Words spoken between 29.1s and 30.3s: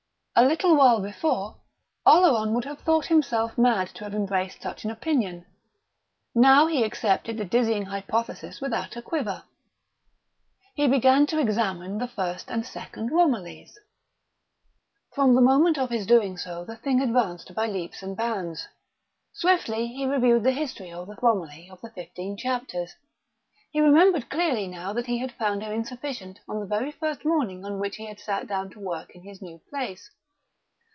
in his new place.